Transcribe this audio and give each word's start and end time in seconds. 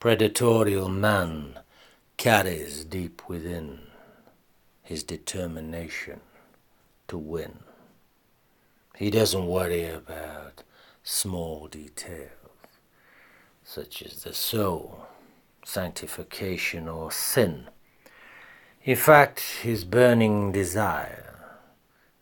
Predatorial 0.00 0.88
man 0.88 1.58
carries 2.16 2.84
deep 2.84 3.20
within 3.28 3.80
his 4.84 5.02
determination 5.02 6.20
to 7.08 7.18
win. 7.18 7.58
He 8.94 9.10
doesn't 9.10 9.48
worry 9.48 9.86
about 9.86 10.62
small 11.02 11.66
details 11.66 12.30
such 13.64 14.02
as 14.02 14.22
the 14.22 14.32
soul, 14.32 15.08
sanctification, 15.64 16.88
or 16.88 17.10
sin. 17.10 17.66
In 18.84 18.94
fact, 18.94 19.40
his 19.62 19.82
burning 19.82 20.52
desire 20.52 21.58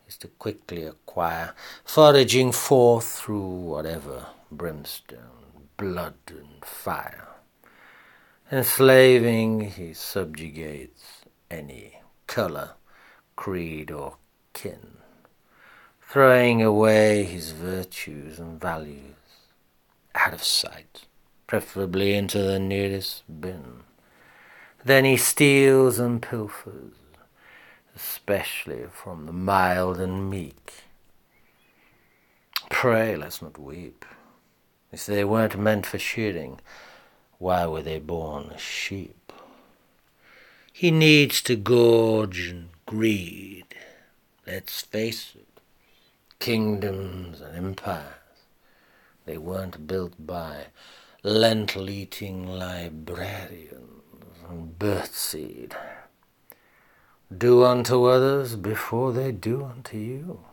is 0.07 0.17
to 0.17 0.27
quickly 0.27 0.83
acquire, 0.83 1.53
foraging 1.85 2.53
forth 2.53 3.05
through 3.05 3.47
whatever 3.47 4.25
brimstone, 4.51 5.69
blood, 5.77 6.15
and 6.27 6.65
fire. 6.65 7.36
Enslaving, 8.49 9.59
he 9.71 9.93
subjugates 9.93 11.25
any 11.51 11.99
color, 12.27 12.75
creed, 13.35 13.91
or 13.91 14.15
kin, 14.53 14.99
throwing 16.01 16.63
away 16.63 17.25
his 17.25 17.51
virtues 17.51 18.39
and 18.39 18.57
values 18.57 19.15
out 20.15 20.33
of 20.33 20.41
sight, 20.41 21.07
preferably 21.45 22.13
into 22.13 22.37
the 22.37 22.57
nearest 22.57 23.23
bin. 23.41 23.83
Then 24.85 25.03
he 25.03 25.17
steals 25.17 25.99
and 25.99 26.21
pilfers, 26.21 26.93
especially 27.97 28.85
from 28.93 29.25
the 29.25 29.33
mild 29.33 29.99
and 29.99 30.29
meek. 30.29 30.85
Pray 32.69 33.17
let's 33.17 33.41
not 33.41 33.59
weep. 33.59 34.05
If 34.93 35.05
they 35.05 35.25
weren't 35.25 35.59
meant 35.59 35.85
for 35.85 35.99
shearing, 35.99 36.61
why 37.39 37.65
were 37.65 37.81
they 37.81 37.99
born 37.99 38.51
as 38.53 38.61
sheep? 38.61 39.31
He 40.73 40.91
needs 40.91 41.41
to 41.43 41.55
gorge 41.55 42.47
and 42.47 42.69
greed. 42.85 43.75
Let's 44.45 44.81
face 44.81 45.33
it, 45.35 45.61
kingdoms 46.39 47.41
and 47.41 47.55
empires, 47.55 48.13
they 49.25 49.37
weren't 49.37 49.87
built 49.87 50.13
by 50.19 50.67
lentil 51.23 51.89
eating 51.89 52.47
librarians 52.47 54.03
and 54.49 54.77
birthseed. 54.79 55.73
Do 57.35 57.65
unto 57.65 58.05
others 58.05 58.55
before 58.55 59.11
they 59.11 59.31
do 59.31 59.65
unto 59.65 59.97
you. 59.97 60.45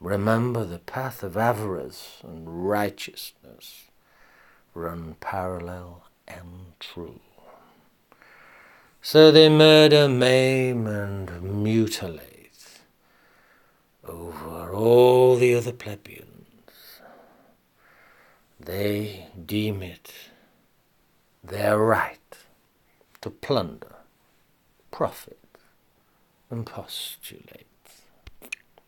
Remember 0.00 0.64
the 0.64 0.78
path 0.78 1.22
of 1.22 1.36
avarice 1.36 2.20
and 2.24 2.68
righteousness 2.68 3.89
run 4.74 5.16
parallel 5.20 6.04
and 6.28 6.72
true. 6.78 7.20
So 9.02 9.30
they 9.30 9.48
murder, 9.48 10.08
maim, 10.08 10.86
and 10.86 11.42
mutilate 11.62 12.80
over 14.06 14.72
all 14.72 15.36
the 15.36 15.54
other 15.54 15.72
plebeians. 15.72 16.26
They 18.58 19.28
deem 19.46 19.82
it 19.82 20.12
their 21.42 21.78
right 21.78 22.18
to 23.22 23.30
plunder, 23.30 23.96
profit, 24.90 25.38
and 26.50 26.66
postulate. 26.66 27.66